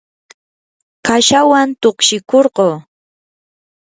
[1.05, 2.69] kashawan tukshikurquu.